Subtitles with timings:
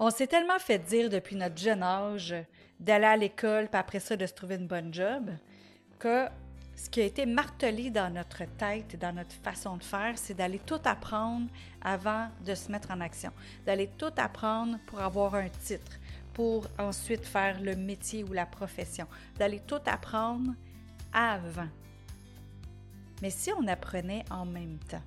[0.00, 2.32] On s'est tellement fait dire depuis notre jeune âge
[2.78, 5.28] d'aller à l'école, puis après ça, de se trouver une bonne job,
[5.98, 6.26] que
[6.76, 10.60] ce qui a été martelé dans notre tête, dans notre façon de faire, c'est d'aller
[10.60, 11.48] tout apprendre
[11.82, 13.32] avant de se mettre en action,
[13.66, 15.98] d'aller tout apprendre pour avoir un titre,
[16.32, 20.52] pour ensuite faire le métier ou la profession, d'aller tout apprendre
[21.12, 21.66] avant.
[23.20, 25.02] Mais si on apprenait en même temps,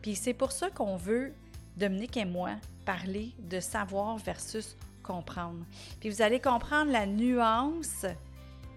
[0.00, 1.34] puis c'est pour ça qu'on veut,
[1.76, 2.52] Dominique et moi,
[2.88, 5.62] parler de savoir versus comprendre.
[6.00, 8.06] Puis vous allez comprendre la nuance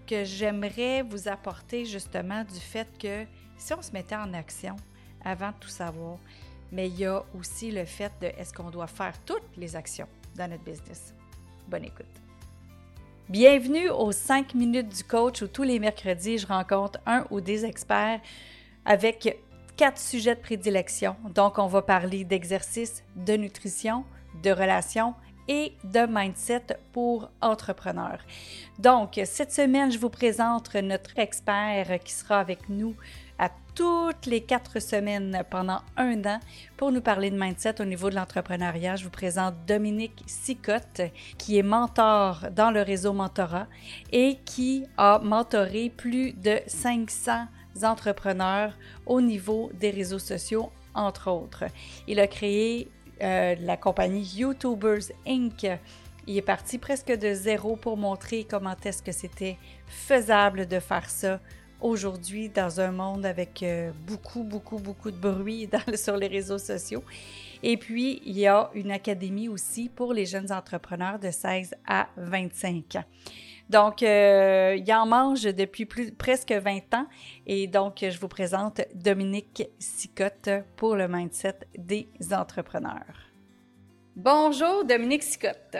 [0.06, 3.24] que j'aimerais vous apporter justement du fait que
[3.56, 4.76] si on se mettait en action
[5.24, 6.18] avant de tout savoir,
[6.70, 10.08] mais il y a aussi le fait de est-ce qu'on doit faire toutes les actions
[10.36, 11.14] dans notre business?
[11.66, 12.04] Bonne écoute.
[13.30, 17.64] Bienvenue aux 5 minutes du coach où tous les mercredis, je rencontre un ou des
[17.64, 18.20] experts
[18.84, 19.38] avec
[19.76, 21.16] quatre sujets de prédilection.
[21.34, 24.04] Donc, on va parler d'exercice, de nutrition,
[24.42, 25.14] de relations
[25.48, 28.20] et de mindset pour entrepreneurs.
[28.78, 32.94] Donc, cette semaine, je vous présente notre expert qui sera avec nous
[33.38, 36.38] à toutes les quatre semaines pendant un an
[36.76, 38.96] pour nous parler de mindset au niveau de l'entrepreneuriat.
[38.96, 41.02] Je vous présente Dominique Sicotte,
[41.38, 43.66] qui est mentor dans le réseau Mentorat
[44.12, 47.46] et qui a mentoré plus de 500
[47.82, 51.64] entrepreneurs au niveau des réseaux sociaux, entre autres.
[52.06, 52.88] Il a créé
[53.22, 55.66] euh, la compagnie YouTubers Inc.
[56.26, 59.56] Il est parti presque de zéro pour montrer comment est-ce que c'était
[59.86, 61.40] faisable de faire ça
[61.80, 67.02] aujourd'hui dans un monde avec euh, beaucoup, beaucoup, beaucoup de bruit sur les réseaux sociaux.
[67.62, 72.08] Et puis, il y a une académie aussi pour les jeunes entrepreneurs de 16 à
[72.16, 73.04] 25 ans.
[73.72, 77.06] Donc, euh, il en mange depuis plus, presque 20 ans.
[77.46, 83.30] Et donc, je vous présente Dominique Sicotte pour le mindset des entrepreneurs.
[84.14, 85.78] Bonjour, Dominique Sicotte.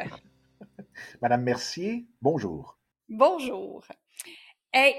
[1.23, 2.79] Madame Mercier, bonjour.
[3.11, 3.85] Bonjour.
[4.73, 4.95] Hey,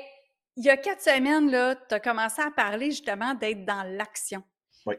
[0.55, 1.49] il y a quatre semaines,
[1.89, 4.43] tu as commencé à parler justement d'être dans l'action.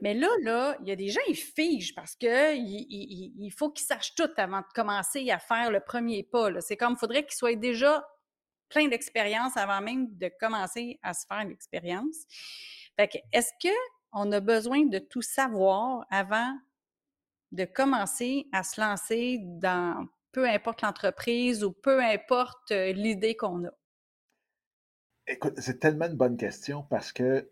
[0.00, 3.86] Mais là, là, il y a des gens, ils figent parce que il, faut qu'ils
[3.86, 6.60] sachent tout avant de commencer à faire le premier pas.
[6.60, 8.06] C'est comme, il faudrait qu'ils soient déjà
[8.68, 12.16] plein d'expérience avant même de commencer à se faire une expérience.
[12.96, 16.56] Fait que, est-ce qu'on a besoin de tout savoir avant
[17.52, 23.64] de commencer à se lancer dans peu importe l'entreprise ou peu importe euh, l'idée qu'on
[23.66, 23.70] a?
[25.26, 27.48] Écoute, c'est tellement une bonne question parce que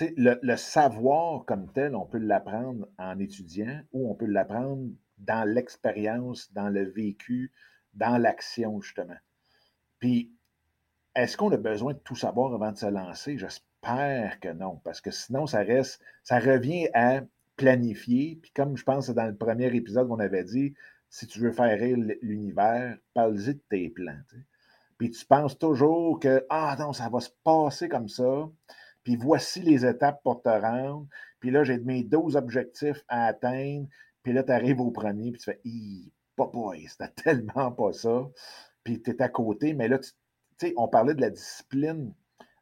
[0.00, 6.52] le, savoir comme tel, on peut l'apprendre en étudiant ou on peut l'apprendre dans l'expérience,
[6.52, 7.52] dans le vécu,
[7.94, 9.16] dans l'action, justement.
[9.98, 10.32] Puis,
[11.14, 13.38] est-ce qu'on a besoin de tout savoir avant de se lancer?
[13.38, 17.22] J'espère que non, parce que sinon, ça reste, ça revient à
[17.56, 18.38] planifier.
[18.42, 20.74] Puis, comme je pense dans le premier épisode, on avait dit,
[21.08, 24.20] si tu veux faire rire l'univers, parle-y de tes plans.
[24.98, 28.50] Puis, tu penses toujours que, ah non, ça va se passer comme ça
[29.06, 31.06] puis voici les étapes pour te rendre.
[31.38, 33.86] Puis là, j'ai mes 12 objectifs à atteindre.
[34.24, 37.92] Puis là, tu arrives au premier, puis tu fais, Hi, pas boy, c'était tellement pas
[37.92, 38.28] ça.
[38.82, 39.74] Puis tu es à côté.
[39.74, 40.10] Mais là, tu
[40.58, 42.12] sais, on parlait de la discipline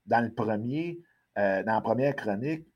[0.05, 1.01] dans le premier,
[1.39, 2.67] euh, dans la première chronique.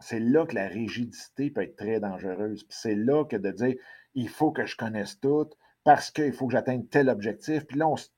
[0.00, 2.64] C'est là que la rigidité peut être très dangereuse.
[2.64, 3.76] Puis c'est là que de dire,
[4.16, 5.48] il faut que je connaisse tout
[5.84, 7.68] parce qu'il faut que j'atteigne tel objectif.
[7.68, 8.08] Puis là, on se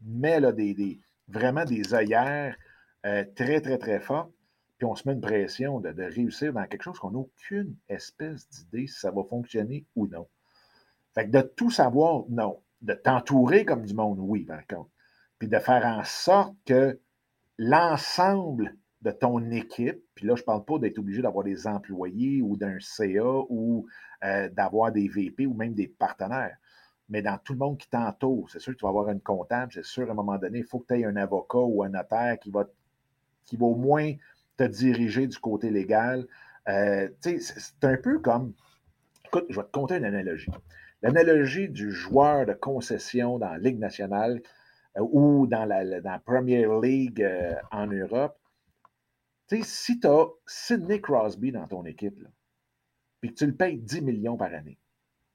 [0.00, 2.56] met là, des, vraiment des œillères
[3.04, 4.33] euh, très, très, très fortes
[4.84, 8.86] on se met une pression de, réussir dans quelque chose qu'on n'a aucune espèce d'idée
[8.86, 10.26] si ça va fonctionner ou non.
[11.14, 12.60] Fait que de tout savoir, non.
[12.82, 14.90] De t'entourer comme du monde, oui, par contre.
[15.38, 16.98] Puis de faire en sorte que
[17.58, 22.40] l'ensemble de ton équipe, puis là, je ne parle pas d'être obligé d'avoir des employés
[22.42, 23.86] ou d'un CA ou
[24.24, 26.56] euh, d'avoir des VP ou même des partenaires,
[27.10, 28.50] mais dans tout le monde qui t'entoure.
[28.50, 30.64] C'est sûr que tu vas avoir une comptable, c'est sûr, à un moment donné, il
[30.64, 32.64] faut que tu aies un avocat ou un notaire qui va,
[33.44, 34.12] qui va au moins
[34.56, 36.26] te diriger du côté légal.
[36.68, 38.54] Euh, c'est un peu comme.
[39.26, 40.50] Écoute, je vais te conter une analogie.
[41.02, 44.40] L'analogie du joueur de concession dans la Ligue nationale
[44.96, 48.38] euh, ou dans la, Premier League euh, en Europe.
[49.62, 52.18] si tu as Sidney Crosby dans ton équipe,
[53.20, 54.78] puis que tu le payes 10 millions par année,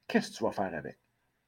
[0.08, 1.00] qu'est-ce que tu vas faire avec?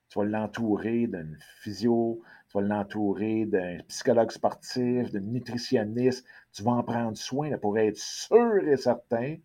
[0.10, 6.28] Tu vas l'entourer d'un physio, tu vas l'entourer d'un psychologue sportif, d'un nutritionniste.
[6.54, 9.38] Tu vas en prendre soin pour être sûr et certain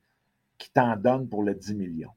[0.59, 2.13] qu'il t'en donne pour le 10 millions.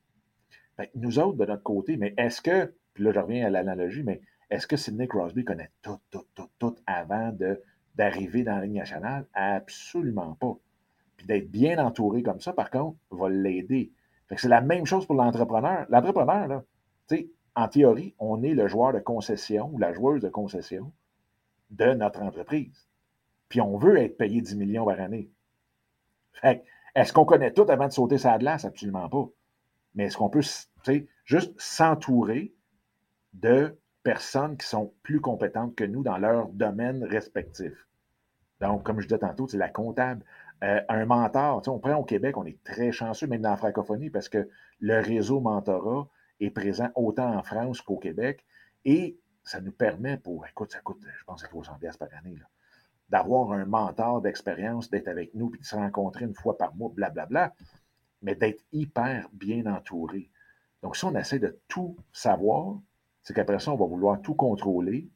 [0.96, 4.22] nous autres, de notre côté, mais est-ce que, puis là je reviens à l'analogie, mais
[4.50, 7.36] est-ce que Sidney Crosby connaît tout, tout, tout, tout avant
[7.96, 9.28] d'arriver dans la ligne nationale?
[9.34, 10.58] Absolument pas.
[11.18, 13.92] Puis d'être bien entouré comme ça, par contre, va l'aider.
[14.36, 15.86] c'est la même chose pour l'entrepreneur.
[15.90, 16.64] L'entrepreneur, là,
[17.08, 20.92] tu sais, en théorie, on est le joueur de concession ou la joueuse de concession
[21.70, 22.88] de notre entreprise.
[23.50, 25.32] Puis on veut être payé 10 millions par année.
[26.96, 28.64] est-ce qu'on connaît tout avant de sauter sa glace?
[28.64, 29.28] Absolument pas.
[29.96, 30.42] Mais est-ce qu'on peut
[31.26, 32.54] juste s'entourer
[33.34, 37.74] de personnes qui sont plus compétentes que nous dans leur domaine respectif?
[38.62, 40.24] Donc, comme je disais tantôt, c'est la comptable.
[40.64, 44.10] Euh, un mentor, on prend au Québec, on est très chanceux, même dans la francophonie,
[44.10, 44.50] parce que
[44.80, 46.08] le réseau mentorat
[46.42, 48.46] est présent autant en France qu'au Québec.
[48.86, 52.38] Et ça nous permet pour, écoute, ça coûte, je pense, 300 par année,
[53.10, 56.92] d'avoir un mentor d'expérience, d'être avec nous, puis de se rencontrer une fois par mois,
[56.94, 57.54] blablabla,
[58.22, 60.30] mais d'être hyper bien entouré.
[60.84, 62.78] Donc, si on essaie de tout savoir,
[63.22, 65.10] c'est qu'après ça, on va vouloir tout contrôler,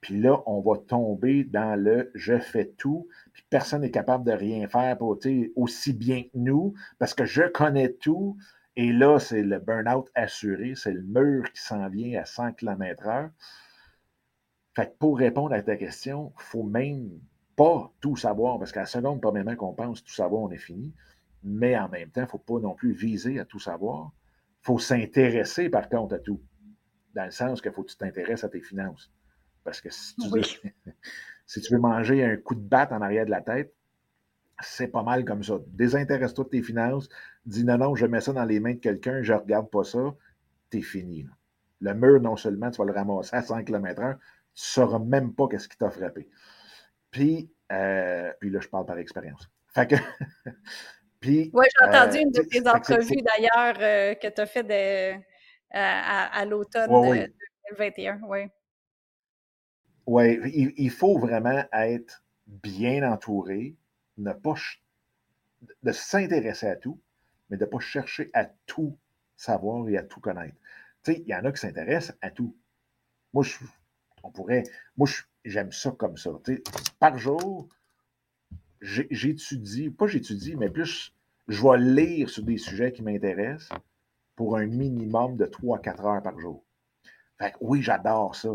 [0.00, 4.32] puis là, on va tomber dans le je fais tout, puis personne n'est capable de
[4.32, 5.18] rien faire pour,
[5.56, 8.36] aussi bien que nous, parce que je connais tout.
[8.76, 13.30] Et là, c'est le burn-out assuré, c'est le mur qui s'en vient à 100 km/h.
[14.76, 17.10] Fait que pour répondre à ta question, il faut même
[17.58, 20.94] pas tout savoir, parce qu'à la seconde, premièrement, qu'on pense tout savoir, on est fini.
[21.42, 24.12] Mais en même temps, il ne faut pas non plus viser à tout savoir.
[24.62, 26.40] Il faut s'intéresser, par contre, à tout.
[27.14, 29.10] Dans le sens qu'il faut que tu t'intéresses à tes finances.
[29.64, 30.42] Parce que si tu, veux,
[31.46, 33.74] si tu veux manger un coup de batte en arrière de la tête,
[34.60, 35.58] c'est pas mal comme ça.
[35.66, 37.08] Désintéresse-toi de tes finances.
[37.44, 39.82] Dis non, non, je mets ça dans les mains de quelqu'un, je ne regarde pas
[39.82, 40.14] ça.
[40.70, 41.26] T'es fini.
[41.80, 44.20] Le mur, non seulement tu vas le ramasser à 100 km/h, tu ne
[44.54, 46.28] sauras même pas qu'est-ce qui t'a frappé.
[47.18, 49.50] Puis, euh, puis là, je parle par expérience.
[49.74, 49.96] Fait que.
[51.20, 51.50] puis.
[51.52, 55.20] Oui, j'ai entendu euh, une de tes entrevues d'ailleurs euh, que tu as fait
[55.72, 56.88] à, l'automne
[57.70, 58.20] 2021.
[58.28, 58.38] Oui.
[60.06, 63.74] Oui, il, faut vraiment être bien entouré,
[64.16, 64.54] ne pas
[65.82, 67.00] de s'intéresser à tout,
[67.50, 68.96] mais de ne pas chercher à tout
[69.36, 70.54] savoir et à tout connaître.
[71.02, 72.56] Tu sais, il y en a qui s'intéressent à tout.
[73.32, 73.56] Moi, je,
[74.28, 74.64] on pourrait,
[74.96, 75.08] moi,
[75.44, 76.30] j'aime ça comme ça.
[76.98, 77.68] Par jour,
[78.80, 81.14] j'étudie, pas j'étudie, mais plus
[81.48, 83.70] je vais lire sur des sujets qui m'intéressent
[84.36, 86.62] pour un minimum de 3-4 heures par jour.
[87.38, 88.50] Fait que oui, j'adore ça.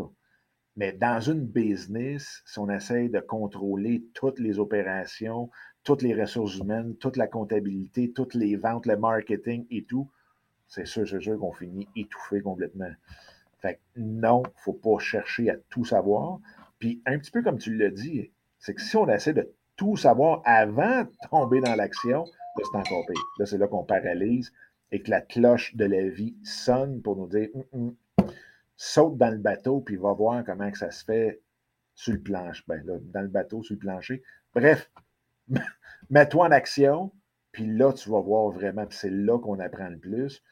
[0.76, 5.50] Mais dans une business, si on essaye de contrôler toutes les opérations,
[5.82, 10.08] toutes les ressources humaines, toute la comptabilité, toutes les ventes, le marketing et tout,
[10.66, 12.90] c'est sûr, c'est sûr qu'on finit étouffé complètement.
[13.64, 16.38] Fait que non, il ne faut pas chercher à tout savoir.
[16.78, 19.96] Puis un petit peu comme tu l'as dit, c'est que si on essaie de tout
[19.96, 23.24] savoir avant de tomber dans l'action, là, c'est encore pire.
[23.38, 24.52] Là, c'est là qu'on paralyse
[24.92, 28.28] et que la cloche de la vie sonne pour nous dire hum, hum,
[28.76, 31.40] saute dans le bateau, puis va voir comment que ça se fait
[31.94, 32.62] sur le plancher.
[32.68, 34.22] Ben, dans le bateau, sur le plancher.
[34.54, 34.90] Bref,
[36.10, 37.12] mets-toi en action,
[37.50, 40.42] puis là, tu vas voir vraiment, puis c'est là qu'on apprend le plus,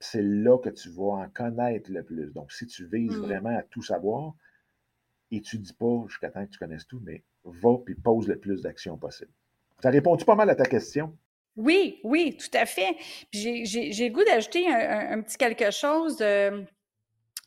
[0.00, 2.32] c'est là que tu vas en connaître le plus.
[2.32, 3.22] Donc, si tu vises mmh.
[3.22, 4.34] vraiment à tout savoir,
[5.30, 8.38] et tu dis pas jusqu'à temps que tu connaisses tout, mais va puis pose le
[8.38, 9.30] plus d'actions possible.
[9.82, 11.16] Ça répond-tu pas mal à ta question?
[11.56, 12.96] Oui, oui, tout à fait.
[13.32, 16.18] J'ai le goût d'ajouter un, petit quelque chose.
[16.20, 16.62] Euh,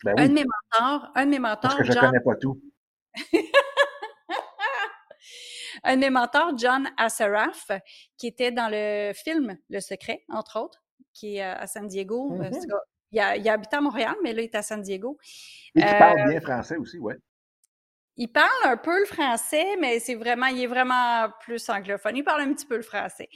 [0.04, 1.76] ben un de mes mentors, un de mes mentors.
[1.76, 2.62] Parce que je ne connais pas tout.
[5.84, 7.72] un de mes mentors, John Assaraf,
[8.18, 10.81] qui était dans le film Le Secret, entre autres,
[11.14, 12.34] qui est à San Diego.
[12.34, 12.78] Euh, mm-hmm.
[13.12, 15.18] il, a, il, habité à Montréal, mais là, il est à San Diego.
[15.76, 17.14] Et qui parle euh, bien français aussi, oui.
[18.18, 22.18] Il parle un peu le français, mais c'est vraiment, il est vraiment plus anglophone.
[22.18, 23.30] Il parle un petit peu le français.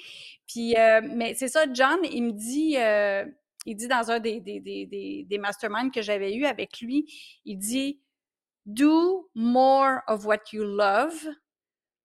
[0.47, 2.75] Puis, euh, mais c'est ça, John, il me dit,
[3.65, 7.05] il dit dans un des, des, des, des masterminds que j'avais eu avec lui,
[7.45, 8.01] il dit
[8.65, 11.27] Do more of what you love,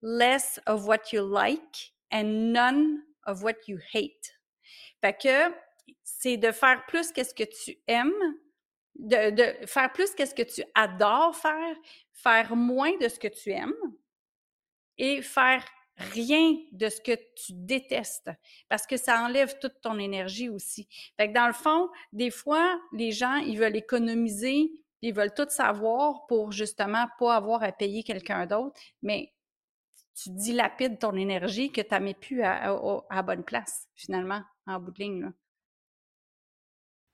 [0.02, 4.38] less of what you like, and none of what you hate.
[5.00, 5.54] Fait que
[6.02, 8.12] c'est de faire plus qu'est-ce que tu aimes,
[8.96, 11.76] de, faire plus qu'est-ce que tu adores faire,
[12.12, 13.74] faire moins de ce que tu aimes
[14.98, 15.64] et faire
[15.96, 18.30] rien de ce que tu détestes
[18.68, 20.88] parce que ça enlève toute ton énergie aussi.
[21.16, 24.70] Fait que dans le fond, des fois, les gens, ils veulent économiser,
[25.02, 29.32] ils veulent tout savoir pour justement pas avoir à payer quelqu'un d'autre, mais
[30.14, 34.98] tu dilapides ton énergie que tu n'as plus à, bonne place, finalement, en bout de
[34.98, 35.32] ligne.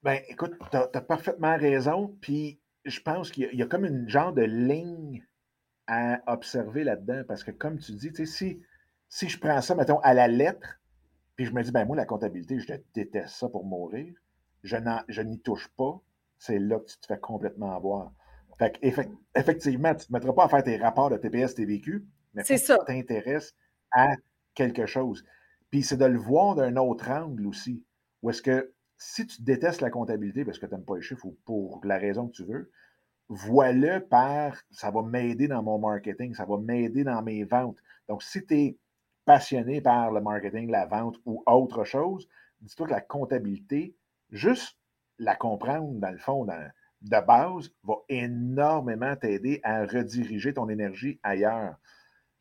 [0.06, 2.16] Ben, écoute, tu as, parfaitement raison.
[2.20, 5.26] Puis je pense qu'il y, a comme une genre de ligne
[5.88, 7.25] à observer là-dedans.
[7.26, 8.62] Parce que comme tu dis, si
[9.08, 10.80] si je prends ça, mettons, à la lettre,
[11.34, 14.14] puis je me dis, ben moi, la comptabilité, je déteste ça pour mourir,
[14.62, 16.00] je n'y touche pas,
[16.38, 18.12] c'est là que tu te fais complètement avoir.
[18.60, 18.78] Fait
[19.34, 22.54] effectivement, tu ne te mettras pas à faire tes rapports de TPS, TVQ, mais tu
[22.86, 23.56] t'intéresses
[23.90, 24.14] à
[24.54, 25.25] quelque chose.
[25.70, 27.84] Puis c'est de le voir d'un autre angle aussi.
[28.22, 31.26] Où est-ce que si tu détestes la comptabilité parce que tu n'aimes pas les chiffres
[31.26, 32.71] ou pour la raison que tu veux,
[33.29, 37.79] vois-le par ça va m'aider dans mon marketing, ça va m'aider dans mes ventes.
[38.09, 38.79] Donc, si tu es
[39.25, 42.29] passionné par le marketing, la vente ou autre chose,
[42.61, 43.97] dis-toi que la comptabilité,
[44.31, 44.79] juste
[45.19, 51.76] la comprendre dans le fond, de base, va énormément t'aider à rediriger ton énergie ailleurs.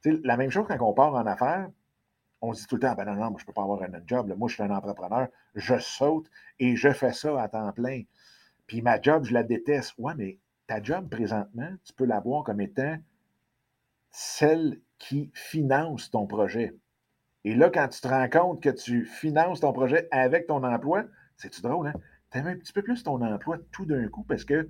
[0.06, 1.70] la même chose quand on part en affaires,
[2.42, 3.82] on se dit tout le temps, ben non, non, moi, je ne peux pas avoir
[3.82, 4.34] un autre job.
[4.38, 8.04] Moi, je suis un entrepreneur, je saute et je fais ça à temps plein.
[8.68, 9.94] Puis ma job, je la déteste.
[9.98, 12.98] Ouais, mais ta job présentement, tu peux la voir comme étant
[14.12, 16.76] celle qui finance ton projet.
[17.44, 21.04] Et là, quand tu te rends compte que tu finances ton projet avec ton emploi,
[21.38, 21.94] c'est-tu drôle, hein?
[22.32, 24.68] Tu aimes un petit peu plus ton emploi tout d'un coup parce que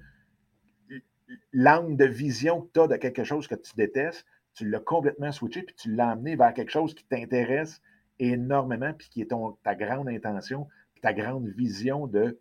[1.53, 5.31] l'angle de vision que tu as de quelque chose que tu détestes, tu l'as complètement
[5.31, 7.81] switché, puis tu l'as amené vers quelque chose qui t'intéresse
[8.19, 12.39] énormément, puis qui est ton, ta grande intention, puis ta grande vision de,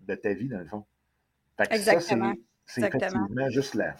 [0.00, 0.84] de ta vie, dans le fond.
[1.70, 2.34] Exactement.
[2.66, 3.96] c'est effectivement juste la,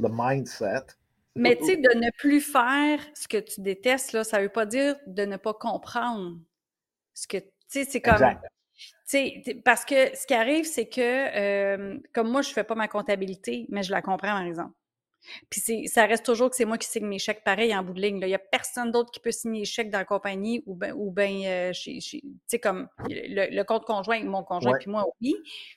[0.00, 0.96] le mindset.
[1.34, 4.48] Mais tu sais, de ne plus faire ce que tu détestes, là, ça ne veut
[4.48, 6.38] pas dire de ne pas comprendre
[7.14, 7.38] ce que.
[7.38, 8.18] Tu sais, c'est comme.
[9.64, 12.88] parce que ce qui arrive, c'est que, euh, comme moi, je ne fais pas ma
[12.88, 14.74] comptabilité, mais je la comprends, par exemple.
[15.50, 18.00] Puis ça reste toujours que c'est moi qui signe mes chèques pareil en bout de
[18.00, 18.18] ligne.
[18.20, 20.94] Il n'y a personne d'autre qui peut signer les chèques dans la compagnie ou bien,
[20.94, 25.34] ou ben, euh, tu sais, comme le, compte conjoint, mon conjoint puis moi, oui.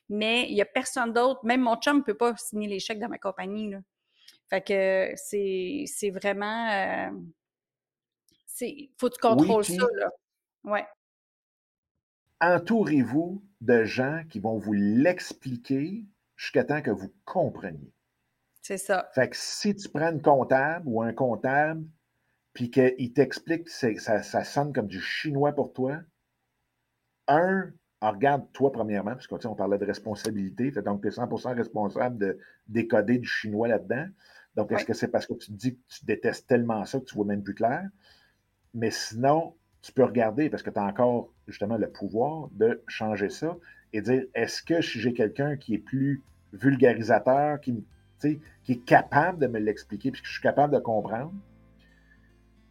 [0.09, 2.99] Mais il n'y a personne d'autre, même mon chum ne peut pas signer les chèques
[2.99, 3.71] dans ma compagnie.
[3.71, 3.79] Là.
[4.49, 6.69] Fait que c'est vraiment.
[6.71, 7.09] Euh,
[8.45, 10.09] c'est faut que tu contrôles ça, là.
[10.63, 10.85] Ouais.
[12.41, 16.03] Entourez-vous de gens qui vont vous l'expliquer
[16.35, 17.94] jusqu'à temps que vous compreniez.
[18.67, 19.11] C'est ça.
[19.13, 21.85] Fait que si tu prends une comptable ou un comptable,
[22.53, 25.99] puis qu'il t'explique que ça, ça, sonne comme du chinois pour toi,
[27.27, 32.39] un, regarde toi premièrement, parce qu'on parlait de responsabilité, donc tu es 100% responsable de
[32.67, 34.07] décoder du chinois là-dedans.
[34.55, 37.05] Donc, est-ce que c'est parce que tu te dis que tu détestes tellement ça que
[37.05, 37.87] tu vois même plus clair?
[38.73, 39.53] Mais sinon,
[39.83, 43.55] tu peux regarder parce que tu as encore justement le pouvoir de changer ça
[43.93, 47.83] et dire est-ce que si j'ai quelqu'un qui est plus vulgarisateur, qui me
[48.21, 51.33] qui est capable de me l'expliquer, puis que je suis capable de comprendre,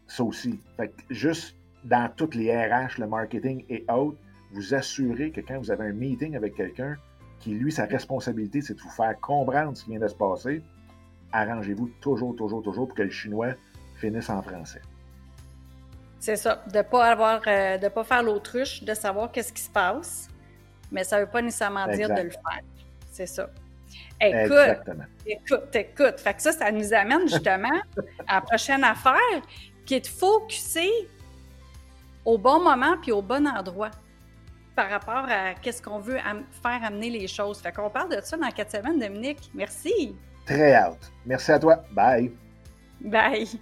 [0.07, 0.61] ça aussi.
[0.77, 4.19] Fait juste dans toutes les RH, le marketing et autres,
[4.53, 6.97] vous assurez que quand vous avez un meeting avec quelqu'un
[7.41, 10.63] qui, lui, sa responsabilité, c'est de vous faire comprendre ce qui vient de se passer,
[11.33, 13.55] arrangez-vous toujours, toujours, toujours pour que le chinois
[13.97, 14.81] finisse en français.
[16.21, 19.61] C'est ça, de ne pas avoir, euh, de pas faire l'autruche, de savoir qu'est-ce qui
[19.61, 20.29] se passe,
[20.91, 22.63] mais ça ne veut pas nécessairement dire de le faire.
[23.11, 23.51] C'est ça.
[24.21, 26.21] Écoute, écoute, écoute.
[26.21, 27.81] Fait que ça, ça nous amène justement
[28.27, 29.43] à la prochaine affaire
[29.85, 30.91] qui est de focuser
[32.25, 33.91] au bon moment puis au bon endroit
[34.75, 36.19] par rapport à qu'est-ce qu'on veut
[36.63, 37.61] faire amener les choses.
[37.61, 39.51] Fait qu'on parle de ça dans quatre semaines, Dominique.
[39.55, 40.17] Merci.
[40.47, 41.13] Très hâte.
[41.25, 41.85] Merci à toi.
[41.93, 42.33] Bye.
[43.01, 43.61] Bye.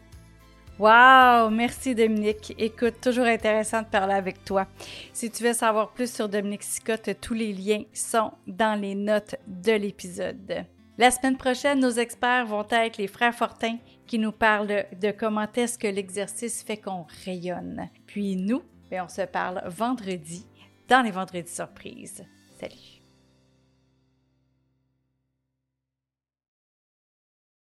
[0.79, 1.51] Wow!
[1.51, 2.55] Merci Dominique.
[2.59, 4.67] Écoute, toujours intéressant de parler avec toi.
[5.13, 9.37] Si tu veux savoir plus sur Dominique Sicotte, tous les liens sont dans les notes
[9.47, 10.65] de l'épisode.
[10.99, 15.47] La semaine prochaine, nos experts vont être les frères Fortin qui nous parlent de comment
[15.55, 17.89] est-ce que l'exercice fait qu'on rayonne.
[18.07, 20.47] Puis nous, ben, on se parle vendredi
[20.89, 22.25] dans les vendredis surprises.
[22.61, 22.92] Salut!